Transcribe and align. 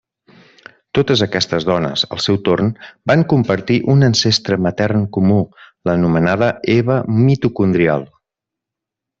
Totes 0.99 1.21
aquestes 1.25 1.65
dones, 1.69 2.03
al 2.17 2.23
seu 2.25 2.39
torn, 2.49 2.71
van 3.11 3.25
compartir 3.35 3.77
un 3.95 4.07
ancestre 4.09 4.59
matern 4.69 5.07
comú, 5.19 5.39
l'anomenada 5.91 6.51
Eva 6.81 6.99
mitocondrial. 7.23 8.09